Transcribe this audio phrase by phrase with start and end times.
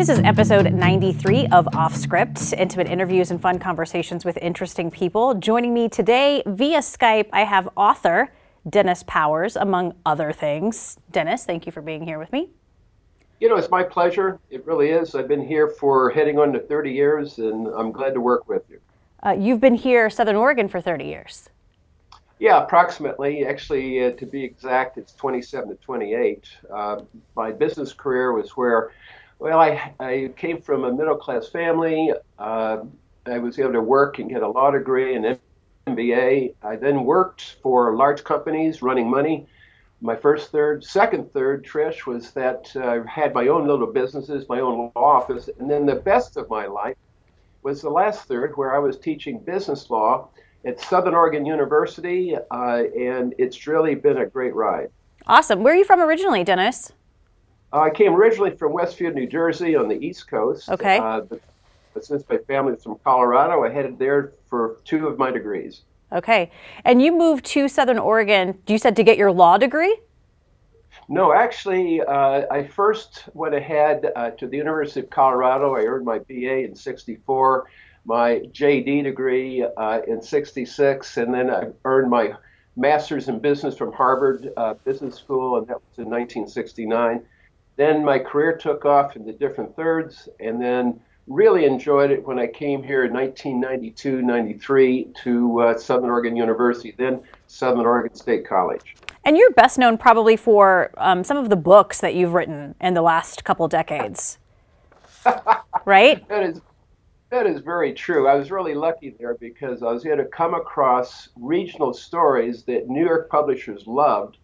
[0.00, 5.34] This is episode 93 of Off Script intimate interviews and fun conversations with interesting people.
[5.34, 8.32] Joining me today via Skype, I have author
[8.66, 10.96] Dennis Powers, among other things.
[11.10, 12.48] Dennis, thank you for being here with me.
[13.40, 14.40] You know, it's my pleasure.
[14.48, 15.14] It really is.
[15.14, 18.62] I've been here for heading on to 30 years, and I'm glad to work with
[18.70, 18.80] you.
[19.22, 21.50] Uh, you've been here, Southern Oregon, for 30 years.
[22.40, 23.44] Yeah, approximately.
[23.44, 26.48] Actually, uh, to be exact, it's 27 to 28.
[26.72, 27.00] Uh,
[27.36, 28.92] my business career was where,
[29.40, 32.12] well, I, I came from a middle class family.
[32.38, 32.78] Uh,
[33.26, 35.38] I was able to work and get a law degree and
[35.86, 36.54] MBA.
[36.62, 39.46] I then worked for large companies running money
[40.00, 44.48] my first third, second third, Trish, was that uh, I had my own little businesses,
[44.48, 46.96] my own law office, and then the best of my life
[47.62, 50.28] was the last third, where I was teaching business law
[50.64, 54.88] at Southern Oregon University, uh, and it's really been a great ride.
[55.26, 55.62] Awesome.
[55.62, 56.92] Where are you from originally, Dennis?
[57.72, 60.68] Uh, I came originally from Westfield, New Jersey, on the East Coast.
[60.68, 60.98] Okay.
[60.98, 61.40] Uh, but,
[61.94, 65.82] but since my family is from Colorado, I headed there for two of my degrees.
[66.12, 66.50] Okay.
[66.84, 69.96] And you moved to Southern Oregon, you said to get your law degree?
[71.08, 75.74] No, actually, uh, I first went ahead uh, to the University of Colorado.
[75.74, 77.68] I earned my BA in 64,
[78.04, 82.34] my JD degree uh, in 66, and then I earned my
[82.76, 87.22] master's in business from Harvard uh, Business School, and that was in 1969.
[87.80, 92.38] Then my career took off in the different thirds, and then really enjoyed it when
[92.38, 98.46] I came here in 1992 93 to uh, Southern Oregon University, then Southern Oregon State
[98.46, 98.96] College.
[99.24, 102.92] And you're best known probably for um, some of the books that you've written in
[102.92, 104.36] the last couple decades,
[105.86, 106.28] right?
[106.28, 106.60] That is
[107.30, 108.28] that is very true.
[108.28, 112.90] I was really lucky there because I was able to come across regional stories that
[112.90, 114.36] New York publishers loved.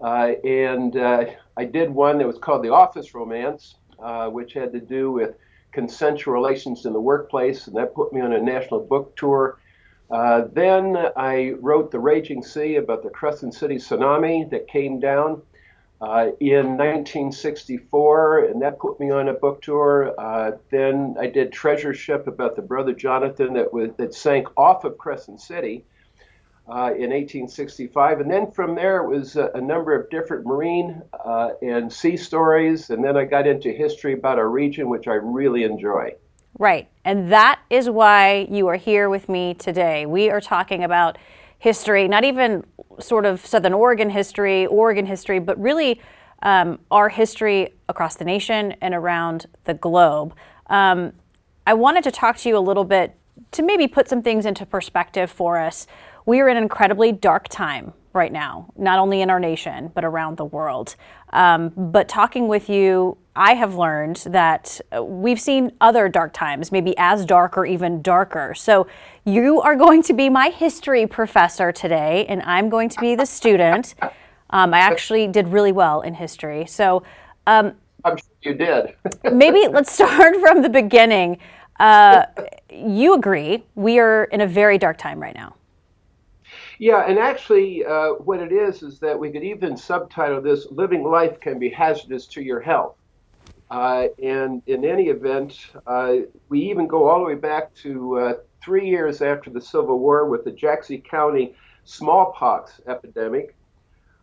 [0.00, 4.72] Uh, and uh, I did one that was called The Office Romance, uh, which had
[4.72, 5.34] to do with
[5.72, 9.58] consensual relations in the workplace, and that put me on a national book tour.
[10.10, 15.42] Uh, then I wrote The Raging Sea about the Crescent City tsunami that came down
[16.00, 20.14] uh, in 1964, and that put me on a book tour.
[20.18, 24.84] Uh, then I did Treasure Ship about the brother Jonathan that was that sank off
[24.84, 25.84] of Crescent City
[26.70, 28.20] uh, in 1865.
[28.20, 32.16] And then from there, it was a, a number of different marine uh, and sea
[32.16, 32.90] stories.
[32.90, 36.14] And then I got into history about our region, which I really enjoy.
[36.58, 36.88] Right.
[37.04, 40.06] And that is why you are here with me today.
[40.06, 41.18] We are talking about
[41.58, 42.64] history, not even
[43.00, 46.00] sort of Southern Oregon history, Oregon history, but really
[46.42, 50.34] um, our history across the nation and around the globe.
[50.68, 51.12] Um,
[51.66, 53.16] I wanted to talk to you a little bit
[53.52, 55.86] to maybe put some things into perspective for us
[56.26, 60.04] we are in an incredibly dark time right now, not only in our nation, but
[60.04, 60.96] around the world.
[61.32, 66.94] Um, but talking with you, I have learned that we've seen other dark times, maybe
[66.98, 68.52] as dark or even darker.
[68.54, 68.88] So
[69.24, 73.26] you are going to be my history professor today, and I'm going to be the
[73.26, 73.94] student.
[74.50, 76.66] Um, I actually did really well in history.
[76.66, 77.04] So
[77.46, 78.94] um, I'm sure you did.
[79.32, 81.38] maybe let's start from the beginning.
[81.78, 82.26] Uh,
[82.70, 85.54] you agree we are in a very dark time right now.
[86.80, 91.04] Yeah, and actually, uh, what it is is that we could even subtitle this "Living
[91.04, 92.96] Life Can Be Hazardous to Your Health."
[93.70, 96.14] Uh, and in any event, uh,
[96.48, 100.26] we even go all the way back to uh, three years after the Civil War
[100.26, 101.54] with the Jackson County
[101.84, 103.54] smallpox epidemic.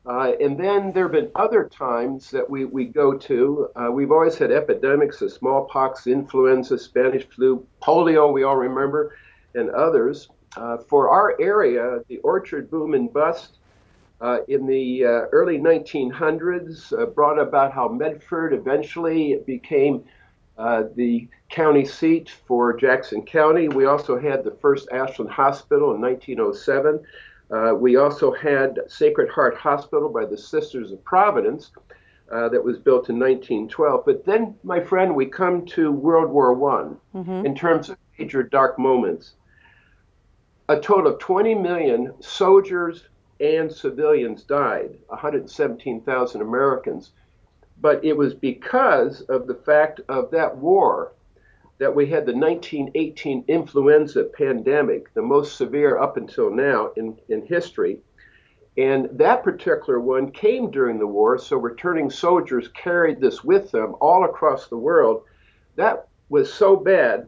[0.08, 3.70] Uh, and then there have been other times that we, we go to.
[3.76, 9.16] Uh, we've always had epidemics of smallpox, influenza, Spanish flu, polio, we all remember,
[9.54, 10.30] and others.
[10.56, 13.58] Uh, for our area, the orchard boom and bust
[14.22, 20.04] uh, in the uh, early 1900s uh, brought about how Medford eventually became
[20.58, 23.68] uh, the county seat for Jackson County.
[23.68, 27.04] We also had the first Ashland Hospital in 1907.
[27.50, 31.72] Uh, we also had Sacred Heart Hospital by the Sisters of Providence.
[32.30, 34.04] that was built in 1912.
[34.06, 37.46] But then, my friend, we come to World War One mm-hmm.
[37.46, 39.36] in terms of major dark moments
[40.70, 43.08] a total of 20 million soldiers
[43.40, 47.12] and civilians died, 117,000 Americans.
[47.80, 51.14] But it was because of the fact of that war
[51.78, 57.46] that we had the 1918 influenza pandemic, the most severe up until now in, in
[57.46, 58.00] history.
[58.78, 63.96] And that particular one came during the war, so returning soldiers carried this with them
[64.02, 65.24] all across the world.
[65.76, 67.28] That was so bad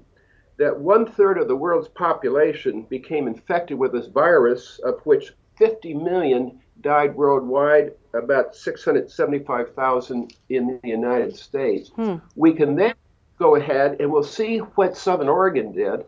[0.59, 5.93] that one third of the world's population became infected with this virus, of which 50
[5.93, 11.89] million died worldwide, about 675,000 in the United States.
[11.95, 12.15] Hmm.
[12.35, 12.93] We can then
[13.37, 16.03] go ahead and we'll see what Southern Oregon did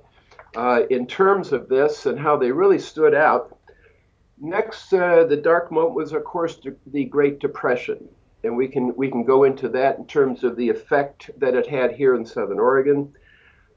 [0.57, 3.57] uh, in terms of this and how they really stood out.
[4.37, 8.09] Next, uh, the dark moment was, of course, the Great Depression,
[8.43, 11.67] and we can we can go into that in terms of the effect that it
[11.67, 13.13] had here in Southern Oregon.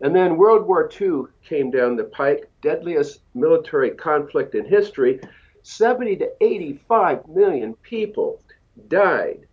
[0.05, 5.19] And then World War II came down the pike, deadliest military conflict in history.
[5.63, 8.43] 70 to 85 million people
[8.89, 9.47] died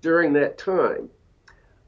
[0.00, 1.10] during that time.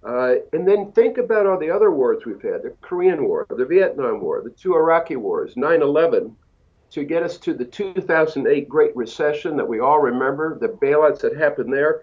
[0.05, 3.65] Uh, and then think about all the other wars we've had the Korean War, the
[3.65, 6.37] Vietnam War, the two Iraqi wars, 9 11,
[6.91, 11.35] to get us to the 2008 Great Recession that we all remember, the bailouts that
[11.35, 12.03] happened there.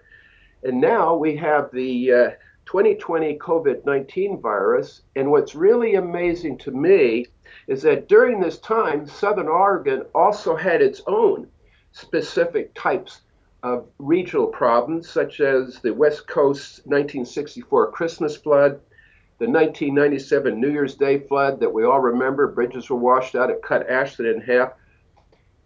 [0.64, 2.30] And now we have the uh,
[2.70, 5.02] 2020 COVID 19 virus.
[5.16, 7.26] And what's really amazing to me
[7.66, 11.48] is that during this time, Southern Oregon also had its own
[11.90, 13.22] specific types
[13.64, 18.80] of regional problems, such as the West Coast 1964 Christmas flood,
[19.40, 23.62] the 1997 New Year's Day flood that we all remember, bridges were washed out, it
[23.62, 24.74] cut Ashland in half.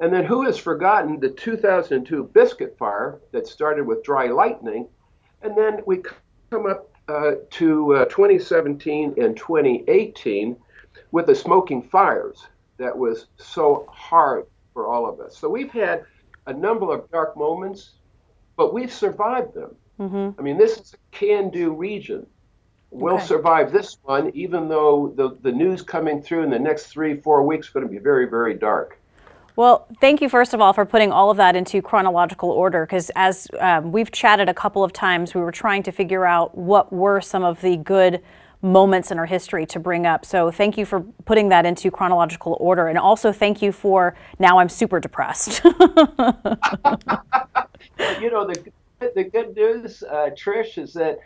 [0.00, 4.88] And then who has forgotten the 2002 Biscuit Fire that started with dry lightning?
[5.42, 6.02] And then we
[6.50, 10.56] come up to uh, 2017 and 2018
[11.12, 12.46] with the smoking fires
[12.78, 15.36] that was so hard for all of us.
[15.36, 16.04] So we've had
[16.46, 17.92] a number of dark moments,
[18.56, 19.74] but we've survived them.
[20.00, 20.38] Mm-hmm.
[20.38, 22.26] I mean, this is a can do region.
[22.90, 23.26] We'll okay.
[23.26, 27.42] survive this one, even though the, the news coming through in the next three, four
[27.42, 28.98] weeks is going to be very, very dark.
[29.56, 33.10] Well, thank you, first of all, for putting all of that into chronological order, because
[33.14, 36.92] as um, we've chatted a couple of times, we were trying to figure out what
[36.92, 38.20] were some of the good
[38.62, 40.24] moments in our history to bring up.
[40.24, 42.88] So thank you for putting that into chronological order.
[42.88, 45.62] And also thank you for now I'm super depressed.
[45.64, 45.72] you
[48.30, 48.72] know, the,
[49.14, 51.20] the good news, uh, Trish, is that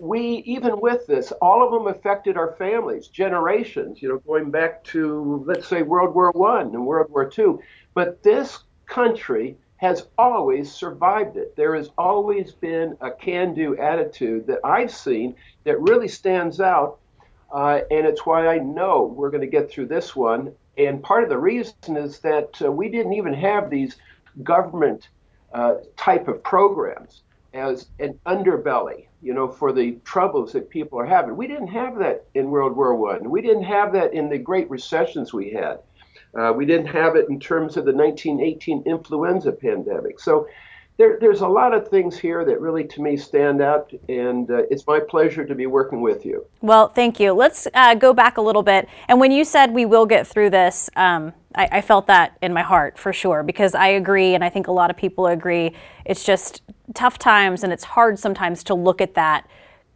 [0.00, 4.82] we, even with this, all of them affected our families, generations, you know, going back
[4.84, 7.60] to, let's say, World War One and World War Two.
[7.92, 11.54] But this country has always survived it.
[11.56, 16.98] There has always been a can do attitude that I've seen that really stands out.
[17.52, 20.52] Uh, and it's why I know we're going to get through this one.
[20.78, 23.96] And part of the reason is that uh, we didn't even have these
[24.42, 25.08] government
[25.52, 27.22] uh, type of programs
[27.52, 31.36] as an underbelly you know, for the troubles that people are having.
[31.36, 33.30] We didn't have that in World War One.
[33.30, 35.80] We didn't have that in the great recessions we had.
[36.38, 40.20] Uh, we didn't have it in terms of the 1918 influenza pandemic.
[40.20, 40.46] So
[41.00, 44.64] there, there's a lot of things here that really, to me, stand out, and uh,
[44.70, 46.44] it's my pleasure to be working with you.
[46.60, 47.32] Well, thank you.
[47.32, 48.86] Let's uh, go back a little bit.
[49.08, 52.52] And when you said we will get through this, um, I, I felt that in
[52.52, 55.72] my heart for sure, because I agree, and I think a lot of people agree.
[56.04, 56.60] It's just
[56.92, 59.48] tough times, and it's hard sometimes to look at that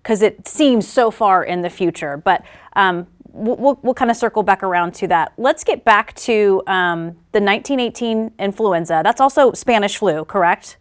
[0.03, 2.17] because it seems so far in the future.
[2.17, 2.47] But
[2.77, 5.35] um, we'll, we'll, kind of circle back around to that.
[5.37, 9.03] Let's get back to um, the 1918 influenza.
[9.05, 10.79] That's also Spanish flu, correct?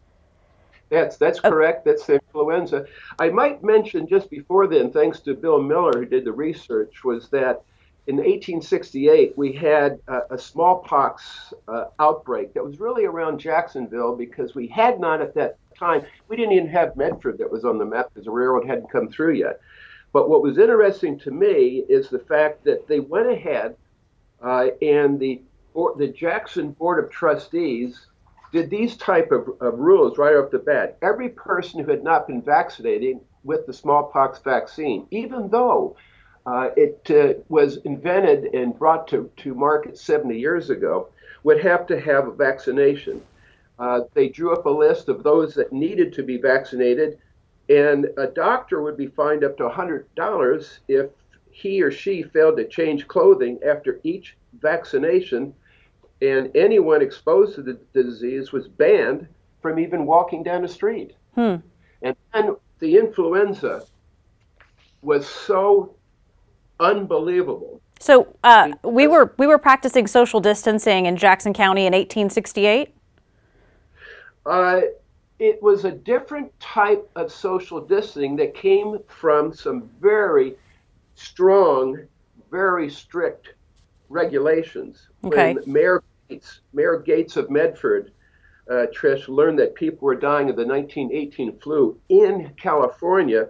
[0.93, 1.49] That's that's oh.
[1.49, 1.85] correct.
[1.85, 2.85] That's the influenza.
[3.19, 7.29] I might mention just before then, thanks to Bill Miller who did the research, was
[7.29, 7.63] that
[8.05, 14.53] in 1868 we had a, a smallpox uh, outbreak that was really around Jacksonville because
[14.53, 17.85] we had not at that time, we didn't even have Medford that was on the
[17.85, 19.59] map because the railroad hadn't come through yet.
[20.11, 23.75] But what was interesting to me is the fact that they went ahead
[24.43, 25.41] uh, and the
[25.97, 28.05] the Jackson Board of Trustees
[28.53, 30.97] did these type of, of rules right off the bat.
[31.01, 35.97] Every person who had not been vaccinated with the smallpox vaccine, even though
[36.45, 41.09] uh, it uh, was invented and brought to, to market 70 years ago,
[41.43, 43.21] would have to have a vaccination.
[43.79, 47.17] Uh, they drew up a list of those that needed to be vaccinated,
[47.69, 51.09] and a doctor would be fined up to $100 if
[51.49, 55.55] he or she failed to change clothing after each vaccination,
[56.23, 59.27] and anyone exposed to the disease was banned
[59.61, 61.15] from even walking down the street.
[61.35, 61.55] Hmm.
[62.01, 63.83] And then the influenza
[65.01, 65.95] was so
[66.79, 67.81] unbelievable.
[67.99, 72.93] So uh, we were we were practicing social distancing in Jackson County in 1868.
[74.45, 74.81] Uh,
[75.39, 80.55] it was a different type of social distancing that came from some very
[81.15, 81.97] strong,
[82.51, 83.55] very strict
[84.09, 85.07] regulations.
[85.23, 85.53] Okay.
[85.53, 88.11] When Mayor Gates, Mayor Gates of Medford,
[88.69, 93.49] uh, Trish, learned that people were dying of the 1918 flu in California,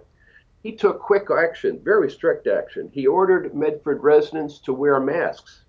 [0.62, 2.90] he took quick action, very strict action.
[2.92, 5.64] He ordered Medford residents to wear masks.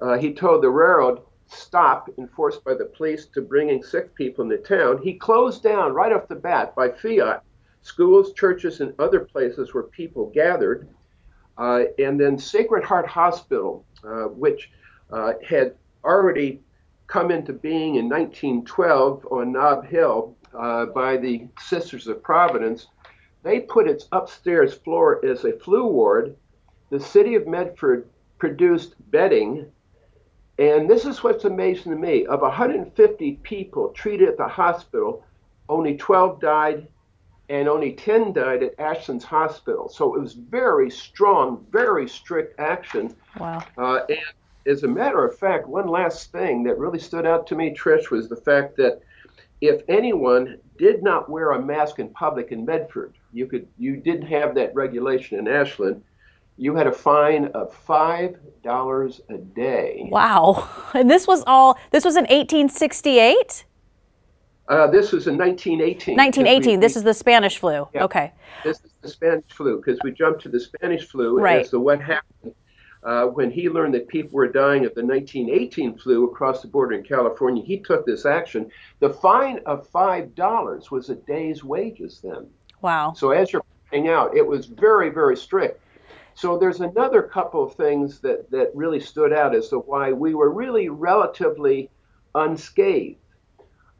[0.00, 4.58] Uh, he told the railroad stop enforced by the police to bringing sick people into
[4.58, 7.42] town, he closed down right off the bat by fiat
[7.82, 10.88] schools, churches, and other places where people gathered.
[11.58, 14.70] Uh, and then Sacred Heart Hospital, uh, which
[15.10, 16.60] uh, had already
[17.06, 22.86] come into being in 1912 on Nob Hill uh, by the Sisters of Providence,
[23.42, 26.36] they put its upstairs floor as a flu ward.
[26.90, 29.66] The city of Medford produced bedding.
[30.58, 32.26] And this is what's amazing to me.
[32.26, 35.24] Of 150 people treated at the hospital,
[35.68, 36.86] only 12 died
[37.48, 39.88] and only 10 died at Ashland's Hospital.
[39.88, 43.14] So it was very strong, very strict action.
[43.38, 43.64] Wow.
[43.76, 44.18] Uh, and
[44.66, 48.10] as a matter of fact, one last thing that really stood out to me, Trish,
[48.10, 49.00] was the fact that
[49.60, 54.26] if anyone did not wear a mask in public in Medford, you could you didn't
[54.26, 56.02] have that regulation in Ashland.
[56.58, 60.08] You had a fine of five dollars a day.
[60.10, 60.68] Wow!
[60.94, 61.78] And this was all.
[61.90, 63.64] This was in 1868.
[64.68, 66.16] Uh, this was in 1918.
[66.16, 66.70] 1918.
[66.70, 67.88] We, this we, is the Spanish flu.
[67.94, 68.32] Yeah, okay.
[68.62, 71.60] This is the Spanish flu because we jumped to the Spanish flu right.
[71.60, 72.54] as to what happened
[73.04, 76.94] uh, when he learned that people were dying of the 1918 flu across the border
[76.94, 77.62] in California.
[77.62, 78.70] He took this action.
[79.00, 82.46] The fine of five dollars was a day's wages then.
[82.80, 83.12] Wow.
[83.16, 85.80] So as you're pointing out, it was very, very strict.
[86.34, 90.34] So there's another couple of things that, that really stood out as to why we
[90.34, 91.90] were really relatively
[92.34, 93.18] unscathed.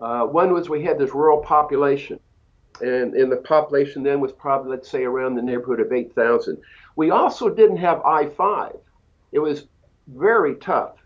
[0.00, 2.18] Uh, one was we had this rural population,
[2.80, 6.58] and, and the population then was probably, let's say, around the neighborhood of 8,000.
[6.96, 8.76] We also didn't have I 5.
[9.32, 9.66] It was
[10.06, 10.96] very tough,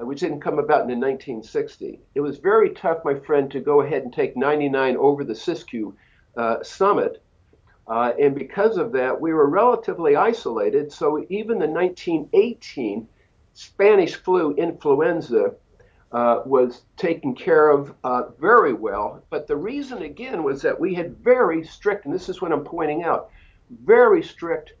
[0.00, 2.00] uh, which didn't come about in 1960.
[2.14, 5.94] It was very tough, my friend, to go ahead and take 99 over the Siskiyou
[6.36, 7.22] uh, summit.
[7.86, 10.90] Uh, and because of that, we were relatively isolated.
[10.90, 13.06] So even the 1918
[13.52, 15.54] Spanish flu influenza
[16.12, 19.22] uh, was taken care of uh, very well.
[19.30, 22.64] But the reason, again, was that we had very strict, and this is what I'm
[22.64, 23.30] pointing out,
[23.84, 24.74] very strict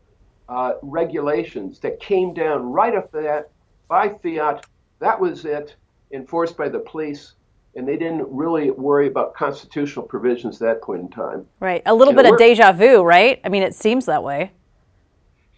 [0.48, 3.50] uh, regulations that came down right off that
[3.88, 4.66] by fiat.
[4.98, 5.76] That was it,
[6.12, 7.34] enforced by the police.
[7.74, 11.46] And they didn't really worry about constitutional provisions at that point in time.
[11.60, 11.82] Right.
[11.84, 13.38] A little and bit of deja vu, right?
[13.44, 14.52] I mean, it seems that way.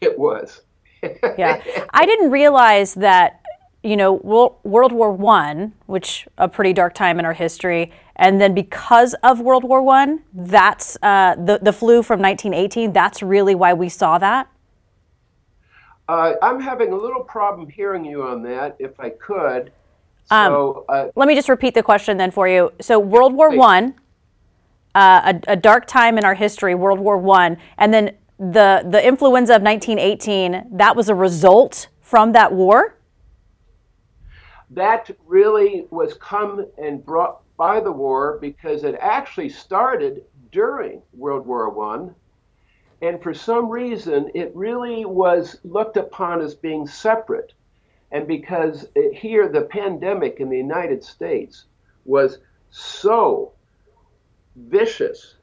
[0.01, 0.63] It was.
[1.39, 1.63] yeah.
[1.91, 3.41] I didn't realize that
[3.83, 8.53] you know, World War One, which a pretty dark time in our history, and then
[8.53, 12.93] because of World War One, that's uh, the the flu from 1918.
[12.93, 14.49] That's really why we saw that.
[16.09, 18.77] Uh, I'm having a little problem hearing you on that.
[18.79, 19.73] If I could,
[20.31, 22.73] um, so uh, let me just repeat the question then for you.
[22.81, 23.95] So World War One,
[24.95, 29.07] uh, a, a dark time in our history, World War One, and then the the
[29.07, 30.77] influenza of 1918.
[30.77, 32.99] That was a result from that war
[34.71, 41.47] that really was come and brought by the war because it actually started during World
[41.47, 42.15] War One,
[43.01, 47.53] and for some reason it really was looked upon as being separate,
[48.11, 51.67] and because it, here the pandemic in the United States
[52.05, 52.39] was
[52.71, 53.53] so
[54.57, 55.37] vicious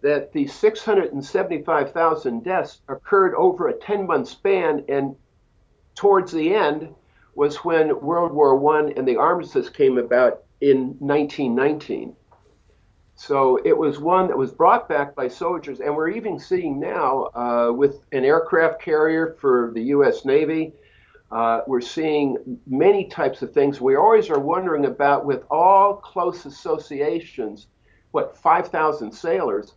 [0.00, 5.14] that the 675,000 deaths occurred over a 10 month span, and
[5.94, 6.94] towards the end,
[7.34, 12.14] was when World War I and the armistice came about in 1919.
[13.14, 17.28] So it was one that was brought back by soldiers, and we're even seeing now
[17.34, 20.24] uh, with an aircraft carrier for the U.S.
[20.24, 20.72] Navy.
[21.30, 23.80] Uh, we're seeing many types of things.
[23.80, 27.68] We always are wondering about with all close associations,
[28.10, 29.74] what 5,000 sailors,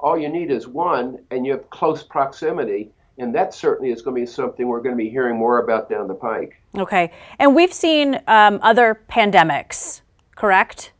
[0.00, 2.90] all you need is one, and you have close proximity.
[3.16, 5.88] And that certainly is going to be something we're going to be hearing more about
[5.88, 6.60] down the pike.
[6.76, 7.10] Okay.
[7.38, 10.02] And we've seen um, other pandemics,
[10.36, 10.92] correct?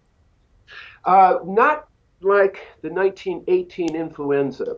[1.09, 1.89] Uh, not
[2.21, 4.77] like the 1918 influenza.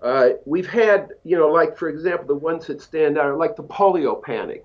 [0.00, 3.54] Uh, we've had, you know, like for example, the ones that stand out are like
[3.54, 4.64] the polio panic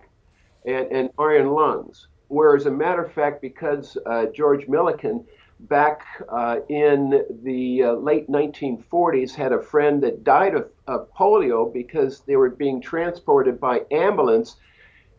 [0.65, 2.07] and, and iron lungs.
[2.29, 5.25] Where, as a matter of fact, because uh, George Milligan
[5.59, 11.71] back uh, in the uh, late 1940s had a friend that died of, of, polio
[11.73, 14.55] because they were being transported by ambulance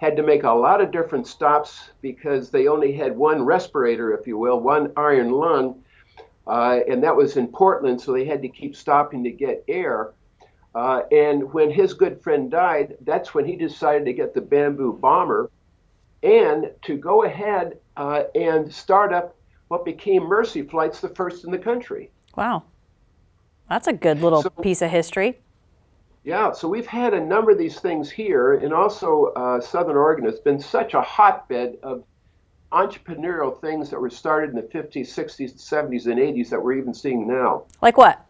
[0.04, 4.26] had to make a lot of different stops because they only had one respirator if
[4.26, 5.82] you will one iron lung
[6.46, 10.12] uh, and that was in portland so they had to keep stopping to get air
[10.75, 14.92] uh, and when his good friend died that's when he decided to get the bamboo
[14.92, 15.50] bomber
[16.23, 19.37] and to go ahead uh, and start up
[19.68, 22.11] what became Mercy Flights, the first in the country.
[22.37, 22.64] Wow.
[23.68, 25.38] That's a good little so, piece of history.
[26.25, 30.25] Yeah, so we've had a number of these things here, and also uh, Southern Oregon
[30.25, 32.02] has been such a hotbed of
[32.73, 36.95] entrepreneurial things that were started in the 50s, 60s, 70s, and 80s that we're even
[36.95, 37.64] seeing now.
[37.83, 38.25] Like what?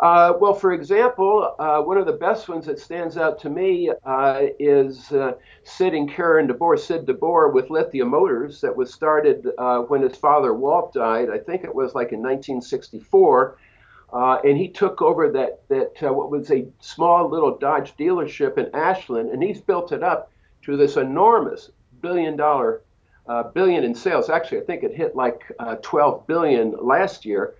[0.00, 3.90] Uh, well, for example, uh, one of the best ones that stands out to me
[4.04, 5.32] uh, is uh,
[5.64, 10.16] Sid and Karen DeBoer, Sid DeBoer with Lithia Motors, that was started uh, when his
[10.16, 11.30] father Walt died.
[11.30, 13.58] I think it was like in 1964.
[14.12, 18.74] Uh, and he took over that, that what was a small little Dodge dealership in
[18.74, 20.30] Ashland, and he's built it up
[20.62, 22.82] to this enormous billion dollar
[23.52, 24.30] billion in sales.
[24.30, 25.42] Actually, I think it hit like
[25.82, 27.54] 12 billion last year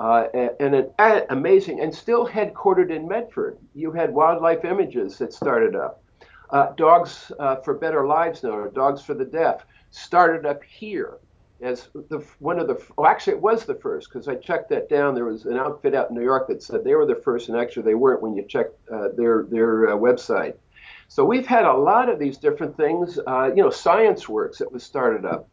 [0.00, 0.28] uh,
[0.58, 3.58] and an amazing, and still headquartered in Medford.
[3.74, 6.02] You had Wildlife Images that started up.
[6.48, 11.18] Uh, Dogs uh, for Better Lives now, or Dogs for the Deaf, started up here
[11.62, 12.82] as the one of the.
[12.96, 15.14] Oh, actually, it was the first because I checked that down.
[15.14, 17.58] There was an outfit out in New York that said they were the first, and
[17.58, 20.54] actually they weren't when you checked uh, their their uh, website.
[21.08, 23.18] So we've had a lot of these different things.
[23.26, 25.48] Uh, you know, Science Works that was started up.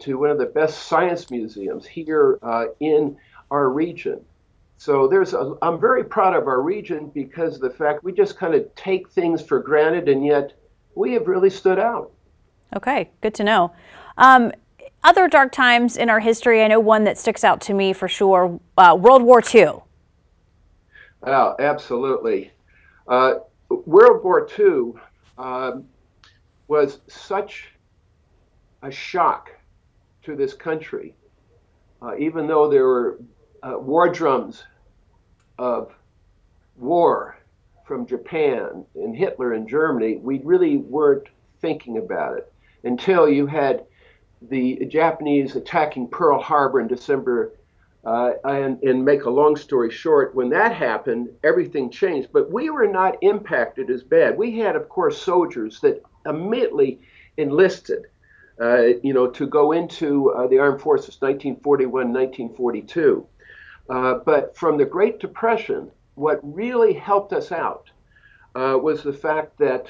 [0.00, 2.38] to one of the best science museums here
[2.80, 3.16] in
[3.50, 4.24] our region.
[4.78, 8.36] So there's a, I'm very proud of our region because of the fact we just
[8.36, 10.52] kind of take things for granted and yet
[10.94, 12.10] we have really stood out.
[12.76, 13.72] Okay, good to know.
[14.18, 14.52] Um,
[15.04, 18.08] other dark times in our history, I know one that sticks out to me for
[18.08, 19.82] sure uh, World War II.
[21.22, 22.50] Oh, absolutely.
[23.06, 23.34] Uh,
[23.68, 24.92] World War II
[25.38, 25.84] um,
[26.68, 27.68] was such
[28.82, 29.50] a shock
[30.22, 31.14] to this country.
[32.02, 33.18] Uh, even though there were
[33.62, 34.64] uh, war drums
[35.58, 35.94] of
[36.76, 37.38] war
[37.86, 41.28] from Japan and Hitler in Germany, we really weren't
[41.60, 42.52] thinking about it
[42.84, 43.84] until you had
[44.48, 47.52] the Japanese attacking Pearl Harbor in December.
[48.06, 52.28] Uh, and, and make a long story short, when that happened, everything changed.
[52.34, 54.36] But we were not impacted as bad.
[54.36, 57.00] We had, of course, soldiers that immediately
[57.38, 58.04] enlisted,
[58.60, 63.26] uh, you know, to go into uh, the armed forces, 1941, 1942.
[63.88, 67.90] Uh, but from the Great Depression, what really helped us out
[68.54, 69.86] uh, was the fact that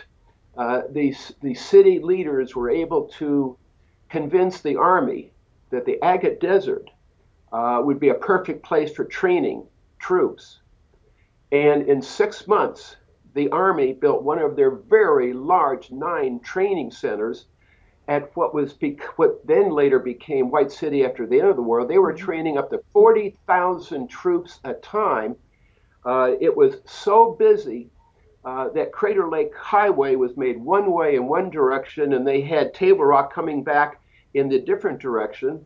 [0.57, 3.57] uh, the, the city leaders were able to
[4.09, 5.33] convince the army
[5.71, 6.91] that the Agate Desert
[7.53, 9.67] uh, would be a perfect place for training
[9.99, 10.61] troops.
[11.53, 12.97] And in six months,
[13.35, 17.47] the army built one of their very large nine training centers
[18.07, 18.75] at what was
[19.17, 21.87] what then later became White City after the end of the war.
[21.87, 22.25] They were mm-hmm.
[22.25, 25.37] training up to 40,000 troops a time.
[26.05, 27.91] Uh, it was so busy
[28.45, 32.75] uh, that Crater Lake Highway was made one way in one direction, and they had
[32.75, 34.01] Table Rock coming back
[34.35, 35.65] in the different direction.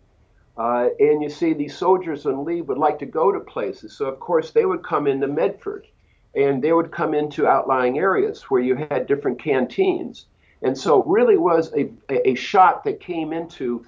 [0.57, 3.97] Uh, and you see, these soldiers on leave would like to go to places.
[3.97, 5.87] So, of course, they would come into Medford
[6.35, 10.27] and they would come into outlying areas where you had different canteens.
[10.63, 13.87] And so, it really was a, a shot that came into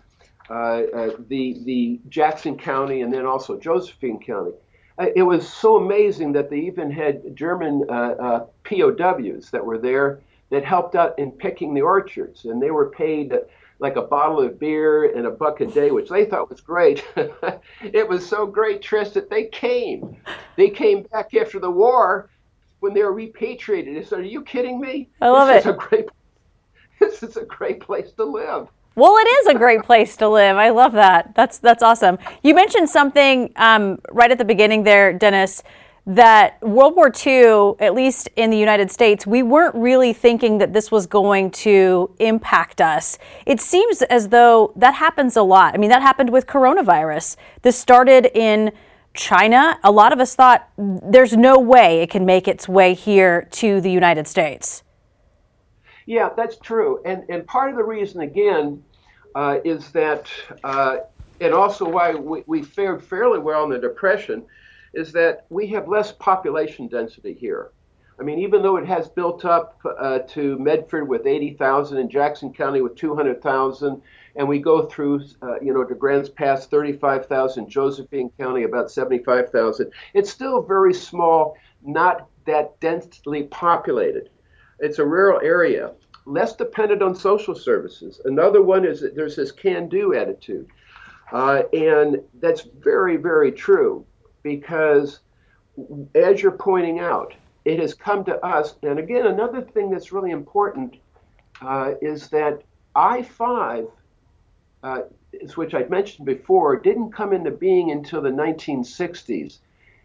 [0.49, 4.53] uh, uh, the the Jackson County and then also Josephine County.
[5.01, 9.79] Uh, it was so amazing that they even had German uh, uh, POWs that were
[9.79, 13.33] there that helped out in picking the orchards, and they were paid
[13.79, 17.03] like a bottle of beer and a buck a day, which they thought was great.
[17.83, 20.17] it was so great, Trish, that they came.
[20.57, 22.29] They came back after the war
[22.81, 23.97] when they were repatriated.
[23.97, 25.09] They said, "Are you kidding me?
[25.23, 25.69] I love this it.
[25.69, 26.09] Is a great
[27.01, 28.69] this is a great place to live.
[28.97, 30.57] Well, it is a great place to live.
[30.57, 31.35] I love that.
[31.35, 32.19] That's that's awesome.
[32.43, 35.63] You mentioned something um, right at the beginning there, Dennis,
[36.07, 40.73] that World War II, at least in the United States, we weren't really thinking that
[40.73, 43.17] this was going to impact us.
[43.47, 45.75] It seems as though that happens a lot.
[45.75, 47.37] I mean, that happened with coronavirus.
[47.63, 48.73] This started in
[49.15, 49.79] China.
[49.85, 53.81] A lot of us thought there's no way it can make its way here to
[53.81, 54.83] the United States.
[56.07, 57.01] Yeah, that's true.
[57.05, 58.83] And, and part of the reason, again,
[59.35, 60.31] uh, is that,
[60.65, 60.99] uh,
[61.41, 64.45] and also why we, we fared fairly well in the Depression,
[64.93, 67.71] is that we have less population density here.
[68.19, 72.53] I mean, even though it has built up uh, to Medford with 80,000 and Jackson
[72.53, 74.03] County with 200,000,
[74.37, 79.91] and we go through, uh, you know, to Grants Pass 35,000, Josephine County about 75,000,
[80.13, 84.29] it's still very small, not that densely populated.
[84.81, 85.93] It's a rural area
[86.27, 88.21] less dependent on social services.
[88.25, 90.69] Another one is that there's this can do attitude.
[91.33, 94.05] Uh, and that's very, very true
[94.43, 95.21] because,
[96.15, 98.75] as you're pointing out, it has come to us.
[98.83, 100.97] And again, another thing that's really important
[101.61, 102.63] uh, is that
[102.95, 103.87] I 5,
[104.83, 105.01] uh,
[105.55, 109.59] which I mentioned before, didn't come into being until the 1960s.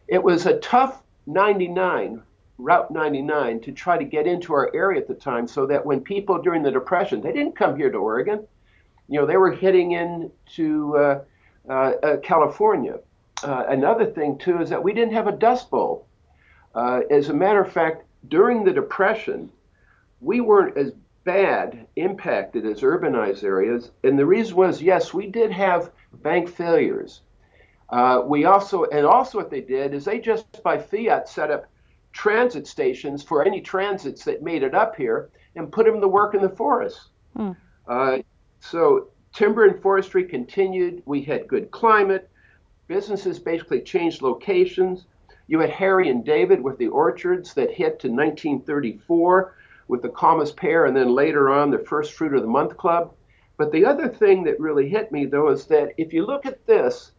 [0.07, 2.21] It was a tough 99
[2.57, 5.99] Route 99 to try to get into our area at the time so that when
[5.99, 8.47] people during the Depression, they didn't come here to Oregon.
[9.07, 11.21] You know, they were heading into uh,
[11.69, 12.99] uh, uh, California.
[13.43, 16.07] uh, another thing too is that we didn't have a dust bowl.
[16.73, 19.51] Uh, as a matter of fact, during the Depression,
[20.21, 20.91] we weren't as
[21.23, 23.91] bad impacted as urbanized areas.
[24.03, 27.21] And the reason was, yes, we did have bank failures.
[27.89, 31.65] Uh, we also, and also what they did is they just by fiat set up
[32.15, 36.33] transit stations for any transits that made it up here and put them to work
[36.33, 37.09] in the forests.
[37.35, 37.51] Hmm.
[37.87, 38.19] Uh,
[38.61, 41.03] so timber and forestry continued.
[41.05, 42.29] We had good climate.
[42.87, 45.05] Businesses basically changed locations.
[45.47, 49.53] You had Harry and David with the orchards that hit to 1934
[49.89, 53.13] with the Comice Pear and then later on the First Fruit of the Month Club.
[53.57, 56.65] But the other thing that really hit me, though, is that if you look at
[56.65, 57.11] this,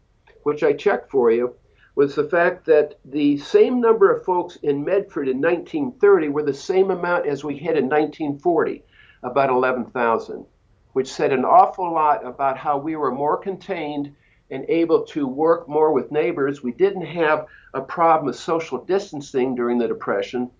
[0.43, 1.55] which I checked for you,
[1.97, 6.53] was the fact that the same number of folks in Medford in 1930 were the
[6.53, 8.85] same amount as we had in 1940,
[9.23, 10.45] about 11,000,
[10.93, 14.15] which said an awful lot about how we were more contained
[14.51, 16.63] and able to work more with neighbors.
[16.63, 20.51] We didn't have a problem with social distancing during the Depression.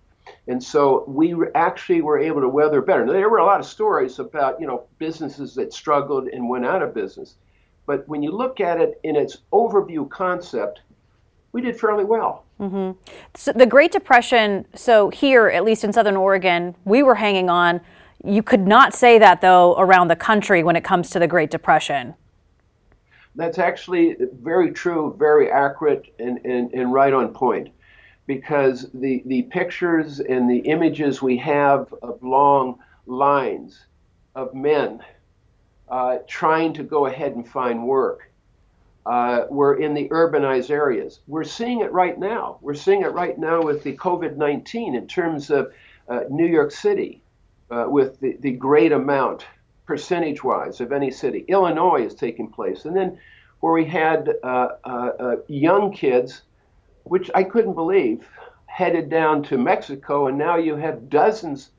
[0.47, 3.05] And so we actually were able to weather better.
[3.05, 6.65] Now, there were a lot of stories about, you know, businesses that struggled and went
[6.65, 7.35] out of business.
[7.85, 10.81] But when you look at it in its overview concept,
[11.51, 12.45] we did fairly well.
[12.59, 12.99] Mm-hmm.
[13.35, 17.81] So the Great Depression, so here, at least in Southern Oregon, we were hanging on.
[18.23, 21.51] You could not say that, though, around the country when it comes to the Great
[21.51, 22.15] Depression.
[23.35, 27.69] That's actually very true, very accurate, and, and, and right on point
[28.27, 33.85] because the, the pictures and the images we have of long lines
[34.35, 34.99] of men
[35.89, 38.29] uh, trying to go ahead and find work
[39.07, 41.21] uh, were in the urbanized areas.
[41.27, 42.57] We're seeing it right now.
[42.61, 45.71] We're seeing it right now with the COVID 19 in terms of
[46.07, 47.21] uh, New York City,
[47.71, 49.45] uh, with the, the great amount,
[49.85, 51.45] percentage wise, of any city.
[51.47, 52.85] Illinois is taking place.
[52.85, 53.17] And then
[53.61, 56.43] where we had uh, uh, young kids
[57.09, 58.27] which I couldn't believe,
[58.65, 61.71] headed down to Mexico, and now you have dozens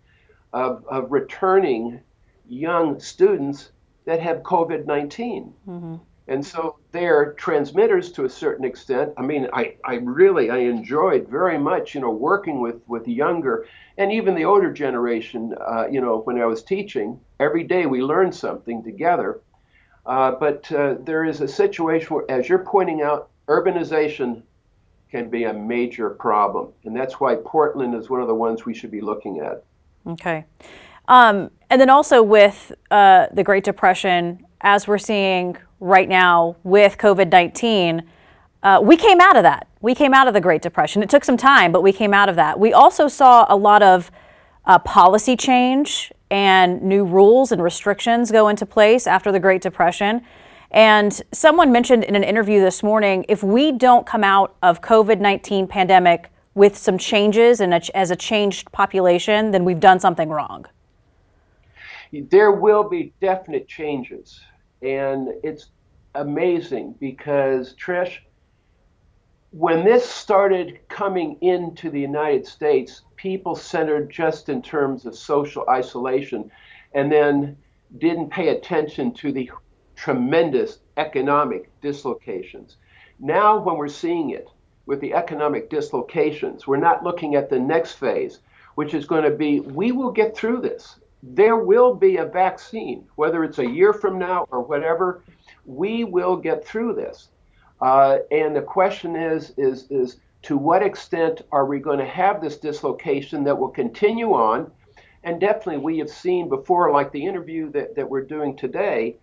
[0.53, 2.01] of, of returning
[2.49, 3.71] young students
[4.07, 5.53] that have COVID 19.
[5.69, 5.97] Mm-hmm.
[6.29, 9.14] And so they're transmitters to a certain extent.
[9.17, 13.67] I mean, I, I really I enjoyed very much, you know, working with with younger
[13.97, 15.55] and even the older generation.
[15.59, 19.41] Uh, you know, when I was teaching, every day we learned something together.
[20.05, 24.43] Uh, but uh, there is a situation where, as you're pointing out, urbanization
[25.11, 26.73] can be a major problem.
[26.85, 29.64] And that's why Portland is one of the ones we should be looking at.
[30.07, 30.45] Okay.
[31.09, 36.99] Um, and then also with uh, the Great Depression, as we're seeing right now with
[36.99, 38.03] COVID 19,
[38.62, 39.69] uh, we came out of that.
[39.81, 41.03] We came out of the Great Depression.
[41.03, 42.59] It took some time, but we came out of that.
[42.59, 44.11] We also saw a lot of
[44.64, 50.23] uh, policy change and new rules and restrictions go into place after the Great Depression.
[50.71, 55.21] And someone mentioned in an interview this morning if we don't come out of COVID
[55.21, 60.67] 19 pandemic with some changes and as a changed population, then we've done something wrong.
[62.12, 64.41] There will be definite changes.
[64.83, 65.67] And it's
[66.14, 68.19] amazing because, Trish,
[69.51, 75.64] when this started coming into the United States, people centered just in terms of social
[75.69, 76.51] isolation
[76.93, 77.57] and then
[77.97, 79.51] didn't pay attention to the
[79.97, 82.77] tremendous economic dislocations.
[83.19, 84.49] Now, when we're seeing it
[84.87, 88.41] with the economic dislocations, we're not looking at the next phase,
[88.75, 91.01] which is going to be we will get through this.
[91.22, 95.22] There will be a vaccine, whether it's a year from now or whatever,
[95.66, 97.28] we will get through this.
[97.81, 102.40] Uh, and the question is, is, is to what extent are we going to have
[102.40, 104.70] this dislocation that will continue on?
[105.24, 109.16] And definitely, we have seen before, like the interview that, that we're doing today,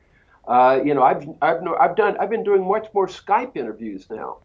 [0.48, 4.38] uh, you know, I've, I've, I've done, I've been doing much more Skype interviews now.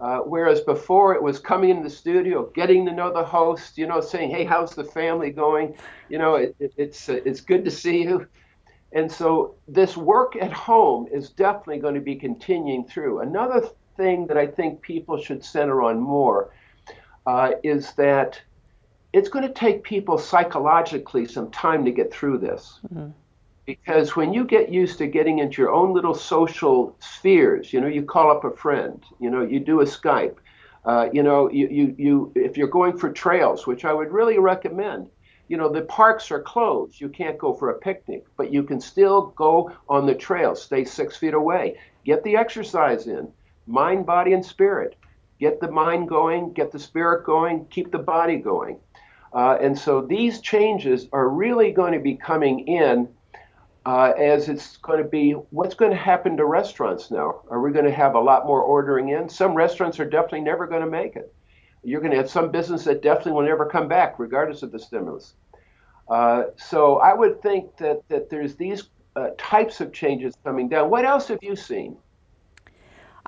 [0.00, 3.86] Uh, whereas before it was coming in the studio, getting to know the host, you
[3.86, 5.74] know, saying, "Hey, how's the family going?"
[6.08, 8.26] You know, it, it, it's uh, it's good to see you.
[8.92, 13.20] And so this work at home is definitely going to be continuing through.
[13.20, 16.52] Another thing that I think people should center on more
[17.26, 18.40] uh, is that
[19.12, 22.78] it's going to take people psychologically some time to get through this.
[22.94, 23.10] Mm-hmm
[23.68, 27.86] because when you get used to getting into your own little social spheres, you know,
[27.86, 30.36] you call up a friend, you know, you do a Skype,
[30.86, 34.38] uh, you know, you, you, you, if you're going for trails, which I would really
[34.38, 35.10] recommend,
[35.48, 36.98] you know, the parks are closed.
[36.98, 40.86] You can't go for a picnic, but you can still go on the trail, stay
[40.86, 41.76] six feet away,
[42.06, 43.28] get the exercise in,
[43.66, 44.96] mind, body, and spirit.
[45.40, 48.78] Get the mind going, get the spirit going, keep the body going.
[49.30, 53.08] Uh, and so these changes are really going to be coming in
[53.88, 57.40] uh, as it's going to be what's going to happen to restaurants now?
[57.48, 59.30] Are we going to have a lot more ordering in?
[59.30, 61.34] Some restaurants are definitely never going to make it.
[61.82, 64.78] You're going to have some business that definitely will never come back, regardless of the
[64.78, 65.32] stimulus.
[66.10, 70.90] Uh, so I would think that, that there's these uh, types of changes coming down.
[70.90, 71.96] What else have you seen?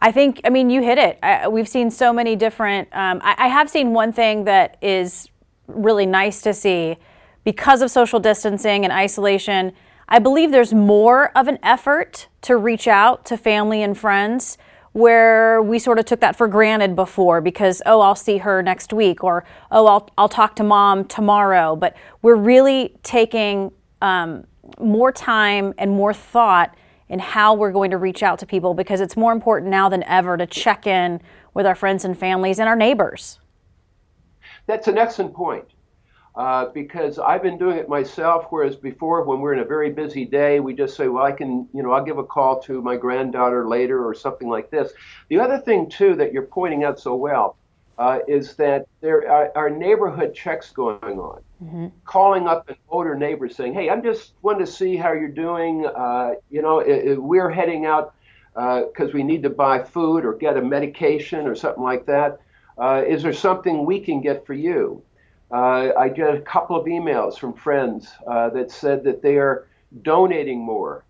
[0.00, 1.18] I think, I mean, you hit it.
[1.22, 2.86] I, we've seen so many different.
[2.92, 5.26] Um, I, I have seen one thing that is
[5.68, 6.98] really nice to see
[7.44, 9.72] because of social distancing and isolation
[10.12, 14.58] I believe there's more of an effort to reach out to family and friends
[14.92, 18.92] where we sort of took that for granted before because oh I'll see her next
[18.92, 23.70] week or oh I'll I'll talk to mom tomorrow but we're really taking
[24.02, 24.48] um,
[24.80, 26.74] more time and more thought
[27.08, 30.02] in how we're going to reach out to people because it's more important now than
[30.04, 31.20] ever to check in
[31.54, 33.38] with our friends and families and our neighbors.
[34.66, 35.66] That's an excellent point
[36.40, 38.46] uh, because I've been doing it myself.
[38.48, 41.68] Whereas before, when we're in a very busy day, we just say, "Well, I can,
[41.74, 44.90] you know, I'll give a call to my granddaughter later or something like this."
[45.28, 47.58] The other thing too that you're pointing out so well
[47.98, 51.88] uh, is that there are, are, neighborhood checks going on, mm-hmm.
[52.06, 55.84] calling up an older neighbor saying, "Hey, I'm just wanting to see how you're doing.
[55.84, 58.14] Uh, you know, it, it, we're heading out."
[58.54, 62.40] Because uh, we need to buy food or get a medication or something like that.
[62.76, 65.02] Uh, is there something we can get for you?
[65.52, 69.66] Uh, I get a couple of emails from friends uh, that said that they are
[70.02, 71.04] donating more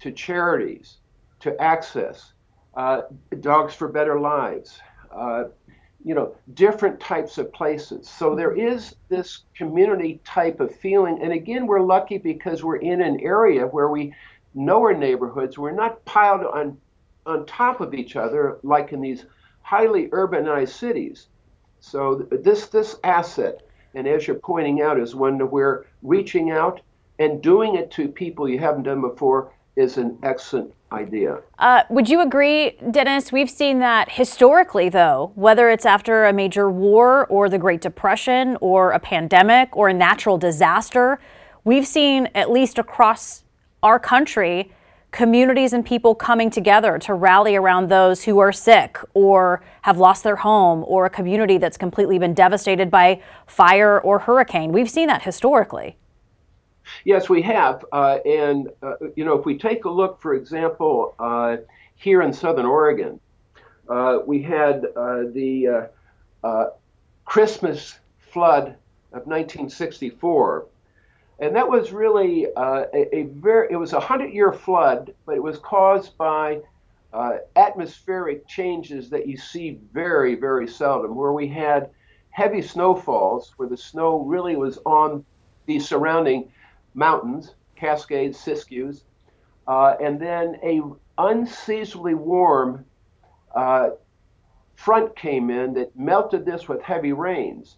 [0.00, 0.96] to charities,
[1.40, 2.32] to access,
[2.76, 3.02] uh,
[3.40, 4.80] Dogs for Better Lives,
[5.14, 5.44] uh,
[6.04, 8.08] you know, different types of places.
[8.08, 11.22] So there is this community type of feeling.
[11.22, 14.12] And again, we're lucky because we're in an area where we
[14.54, 15.56] know our neighborhoods.
[15.56, 16.78] We're not piled on,
[17.26, 19.24] on top of each other like in these
[19.62, 21.28] highly urbanized cities.
[21.80, 23.62] So this, this asset
[23.94, 26.80] and as you're pointing out, is one where reaching out
[27.18, 31.40] and doing it to people you haven't done before is an excellent idea.
[31.58, 33.32] Uh, would you agree, Dennis?
[33.32, 38.56] We've seen that historically, though, whether it's after a major war or the Great Depression
[38.60, 41.18] or a pandemic or a natural disaster,
[41.64, 43.42] we've seen, at least across
[43.82, 44.72] our country,
[45.14, 50.24] communities and people coming together to rally around those who are sick or have lost
[50.24, 54.72] their home or a community that's completely been devastated by fire or hurricane.
[54.72, 55.96] We've seen that historically.
[57.04, 57.84] Yes, we have.
[57.92, 61.58] Uh, and, uh, you know, if we take a look, for example, uh,
[61.94, 63.20] here in Southern Oregon,
[63.88, 65.88] uh, we had uh, the
[66.42, 66.64] uh,
[67.24, 68.74] Christmas flood
[69.12, 70.66] of 1964
[71.38, 75.36] and that was really uh, a, a, very it was a hundred year flood, but
[75.36, 76.60] it was caused by
[77.12, 81.90] uh, atmospheric changes that you see very very seldom, where we had
[82.30, 85.24] heavy snowfalls, where the snow really was on
[85.66, 86.50] the surrounding
[86.94, 89.02] mountains, Cascades, Siskiyous,
[89.66, 90.82] uh, and then a
[91.18, 92.84] unseasonably warm
[93.54, 93.90] uh,
[94.74, 97.76] front came in that melted this with heavy rains.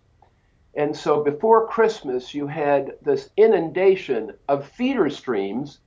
[0.77, 5.81] And so before Christmas, you had this inundation of feeder streams,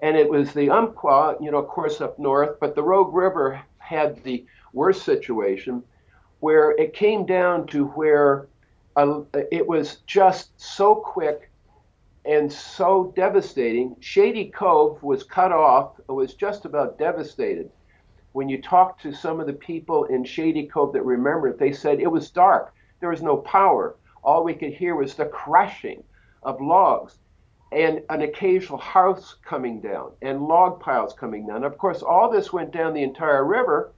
[0.00, 3.60] and it was the Umpqua, you know, of course, up north, but the Rogue River
[3.76, 5.82] had the worst situation
[6.40, 8.48] where it came down to where
[8.96, 11.50] uh, it was just so quick
[12.24, 13.94] and so devastating.
[14.00, 17.70] Shady Cove was cut off, it was just about devastated.
[18.32, 21.72] When you talk to some of the people in Shady Cove that remember it, they
[21.72, 26.02] said it was dark, there was no power all we could hear was the crashing
[26.42, 27.18] of logs
[27.72, 31.64] and an occasional house coming down and log piles coming down.
[31.64, 33.92] Of course, all this went down the entire river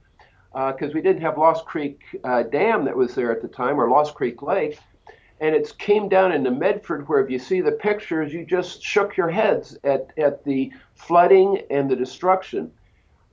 [0.53, 3.79] because uh, we didn't have Lost Creek uh, Dam that was there at the time
[3.79, 4.79] or Lost Creek Lake.
[5.41, 9.17] And it came down into Medford, where if you see the pictures, you just shook
[9.17, 12.71] your heads at, at the flooding and the destruction.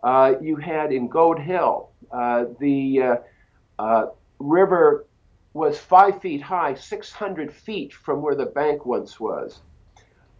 [0.03, 3.17] Uh, you had in Gold Hill, uh, the uh,
[3.79, 4.07] uh,
[4.41, 5.07] river
[5.55, 9.61] was five feet high, 600 feet from where the bank once was.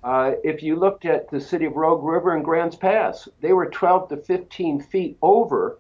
[0.03, 3.71] Uh, if you looked at the city of Rogue River and Grants Pass, they were
[3.71, 5.79] 12 to 15 feet over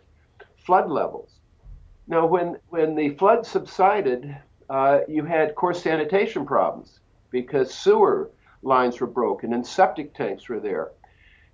[0.56, 1.40] flood levels.
[2.06, 4.36] Now, when, when the flood subsided,
[4.70, 8.30] uh, you had core sanitation problems because sewer
[8.62, 10.92] lines were broken and septic tanks were there.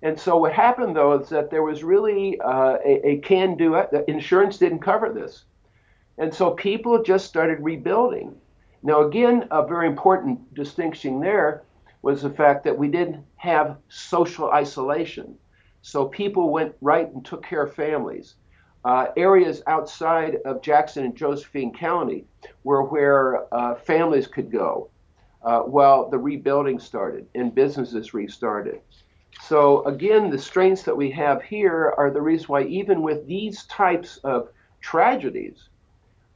[0.01, 3.75] And so what happened though is that there was really uh, a, a can do.
[4.07, 5.45] Insurance didn't cover this.
[6.19, 8.35] And so people just started rebuilding.
[8.83, 11.63] Now, again, a very important distinction there
[12.01, 15.35] was the fact that we didn't have social isolation.
[15.81, 18.35] So people went right and took care of families.
[18.83, 22.25] Uh, areas outside of Jackson and Josephine County
[22.63, 24.89] were where uh, families could go
[25.43, 28.81] uh, while the rebuilding started and businesses restarted.
[29.41, 33.65] So again, the strengths that we have here are the reason why even with these
[33.65, 34.49] types of
[34.81, 35.69] tragedies,